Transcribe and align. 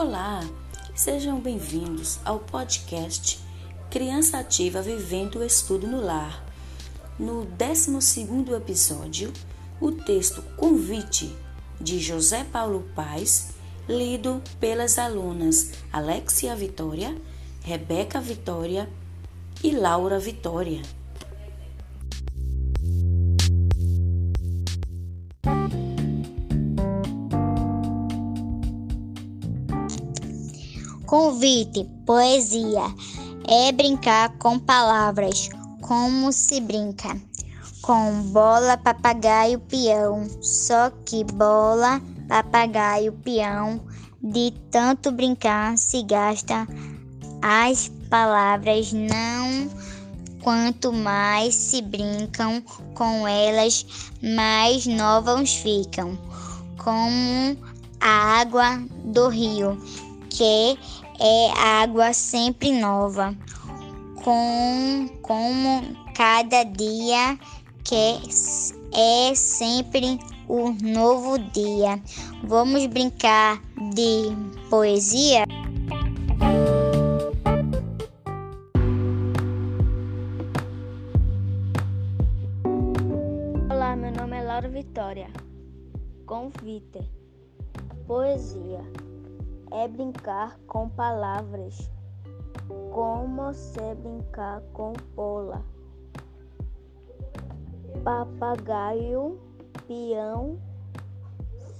Olá, 0.00 0.48
sejam 0.94 1.40
bem-vindos 1.40 2.20
ao 2.24 2.38
podcast 2.38 3.40
Criança 3.90 4.38
Ativa 4.38 4.80
Vivendo 4.80 5.40
o 5.40 5.44
Estudo 5.44 5.88
no 5.88 6.00
Lar. 6.00 6.46
No 7.18 7.44
12 7.44 8.28
episódio, 8.54 9.32
o 9.80 9.90
texto 9.90 10.40
Convite 10.56 11.36
de 11.80 11.98
José 11.98 12.44
Paulo 12.44 12.88
Paz, 12.94 13.48
lido 13.88 14.40
pelas 14.60 15.00
alunas 15.00 15.72
Alexia 15.92 16.54
Vitória, 16.54 17.20
Rebeca 17.64 18.20
Vitória 18.20 18.88
e 19.64 19.72
Laura 19.72 20.20
Vitória. 20.20 20.80
Convite, 31.08 31.88
poesia, 32.04 32.84
é 33.48 33.72
brincar 33.72 34.28
com 34.36 34.58
palavras, 34.58 35.48
como 35.80 36.30
se 36.30 36.60
brinca. 36.60 37.16
Com 37.80 38.24
bola, 38.24 38.76
papagaio, 38.76 39.58
peão. 39.58 40.28
Só 40.42 40.90
que 41.06 41.24
bola, 41.24 41.98
papagaio, 42.28 43.12
peão, 43.24 43.80
de 44.22 44.52
tanto 44.70 45.10
brincar 45.10 45.78
se 45.78 46.02
gasta 46.02 46.68
as 47.40 47.90
palavras 48.10 48.92
não. 48.92 49.66
Quanto 50.42 50.92
mais 50.92 51.54
se 51.54 51.80
brincam 51.80 52.62
com 52.94 53.26
elas, 53.26 53.86
mais 54.22 54.86
novas 54.86 55.54
ficam. 55.54 56.18
Como 56.76 57.56
a 57.98 58.40
água 58.40 58.78
do 59.06 59.28
rio 59.28 59.78
que 60.30 60.78
é 61.20 61.50
água 61.58 62.12
sempre 62.12 62.72
nova, 62.72 63.34
com 64.22 65.08
como 65.22 65.82
cada 66.14 66.64
dia 66.64 67.38
que 67.84 68.18
é 68.92 69.34
sempre 69.34 70.18
um 70.48 70.72
novo 70.82 71.38
dia. 71.38 72.00
Vamos 72.44 72.86
brincar 72.86 73.62
de 73.94 74.34
poesia? 74.68 75.44
Olá, 83.70 83.96
meu 83.96 84.12
nome 84.12 84.36
é 84.36 84.42
Laura 84.42 84.68
Vitória. 84.68 85.28
Convite. 86.26 87.00
Poesia 88.06 88.80
é 89.70 89.88
brincar 89.88 90.58
com 90.66 90.88
palavras, 90.90 91.90
como 92.92 93.52
se 93.52 93.94
brincar 93.96 94.60
com 94.72 94.92
bola. 95.14 95.64
Papagaio, 98.04 99.38
peão, 99.86 100.58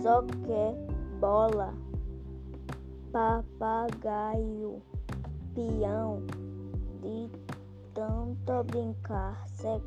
só 0.00 0.22
quer 0.46 0.74
bola. 1.20 1.74
Papagaio, 3.12 4.82
peão, 5.54 6.22
de 7.02 7.30
tanto 7.94 8.64
brincar 8.64 9.46
se, 9.48 9.80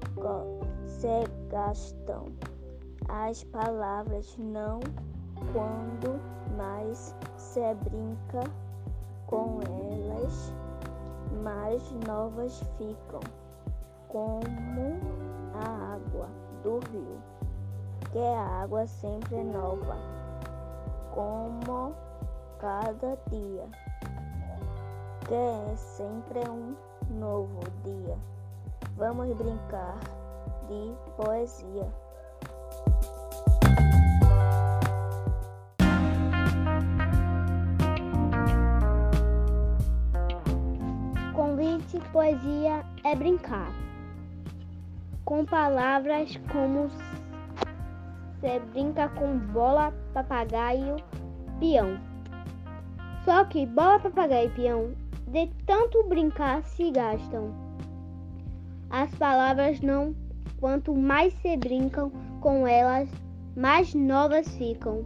se 0.88 1.48
gastam 1.50 2.26
as 3.10 3.44
palavras 3.46 4.36
não 4.38 4.80
quando 5.52 6.20
mais 6.58 7.16
se 7.38 7.74
brinca 7.76 8.44
com 9.28 9.60
elas, 9.62 10.54
mais 11.44 11.92
novas 12.08 12.60
ficam, 12.78 13.20
como 14.08 15.00
a 15.54 15.96
água 15.96 16.28
do 16.64 16.80
rio, 16.92 17.22
que 18.12 18.20
a 18.20 18.64
água 18.64 18.88
sempre 18.88 19.36
é 19.36 19.44
nova, 19.44 19.98
como 21.14 21.94
cada 22.60 23.18
dia, 23.30 23.68
que 25.28 25.34
é 25.34 25.76
sempre 25.76 26.40
um 26.50 26.76
novo 27.10 27.60
dia. 27.84 28.18
Vamos 28.98 29.36
brincar 29.36 30.00
de 30.68 30.96
poesia. 31.18 32.05
Poesia 42.12 42.84
é 43.04 43.16
brincar 43.16 43.72
com 45.26 45.44
palavras 45.44 46.40
como 46.52 46.88
se 48.40 48.60
brinca 48.72 49.10
com 49.10 49.40
bola, 49.40 49.92
papagaio, 50.14 50.98
peão. 51.60 52.00
Só 53.24 53.44
que 53.46 53.66
bola, 53.66 54.00
papagaio 54.00 54.50
e 54.50 54.52
peão, 54.52 54.92
de 55.28 55.50
tanto 55.66 56.08
brincar, 56.08 56.64
se 56.64 56.92
gastam. 56.92 57.52
As 58.92 59.14
palavras 59.16 59.82
não, 59.82 60.16
quanto 60.60 60.96
mais 60.96 61.34
se 61.42 61.58
brincam 61.58 62.12
com 62.40 62.68
elas, 62.68 63.10
mais 63.58 63.96
novas 63.96 64.48
ficam. 64.56 65.04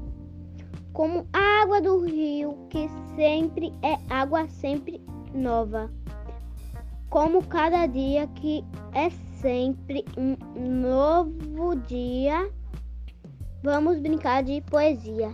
Como 0.92 1.26
a 1.32 1.62
água 1.64 1.82
do 1.82 2.02
rio, 2.02 2.58
que 2.70 2.90
sempre 3.16 3.74
é 3.82 3.98
água 4.14 4.50
sempre 4.50 5.02
nova 5.34 5.90
como 7.10 7.44
cada 7.44 7.88
dia 7.88 8.28
que 8.28 8.64
é 8.94 9.10
sempre 9.42 10.06
um 10.18 10.36
novo 10.56 11.76
dia, 11.88 12.50
vamos 13.64 14.00
brincar 14.00 14.44
de 14.44 14.62
poesia. 14.62 15.34